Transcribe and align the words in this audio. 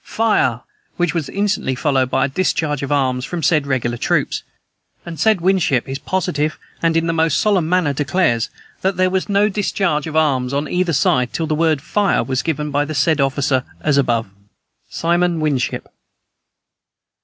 fire!' 0.03 0.61
which 0.97 1.13
was 1.13 1.29
instantly 1.29 1.75
followed 1.75 2.09
by 2.09 2.25
a 2.25 2.27
discharge 2.27 2.81
of 2.81 2.91
arms 2.91 3.23
from 3.23 3.43
said 3.43 3.67
regular 3.67 3.97
troops; 3.97 4.41
and 5.05 5.19
said 5.19 5.39
Winship 5.41 5.87
is 5.87 5.99
positive, 5.99 6.57
and 6.81 6.97
in 6.97 7.05
the 7.05 7.13
most 7.13 7.37
solemn 7.37 7.69
manner 7.69 7.93
declares, 7.93 8.49
that 8.81 8.97
there 8.97 9.11
was 9.11 9.29
no 9.29 9.47
discharge 9.47 10.07
of 10.07 10.15
arms 10.15 10.53
on 10.53 10.67
either 10.67 10.91
side, 10.93 11.31
till 11.31 11.45
the 11.45 11.53
word 11.53 11.83
'Fire' 11.83 12.23
was 12.23 12.41
given 12.41 12.71
by 12.71 12.83
the 12.83 12.95
said 12.95 13.21
officer 13.21 13.63
as 13.81 13.95
above. 13.95 14.27
"SIMON 14.89 15.39
WINSHIP." 15.39 15.87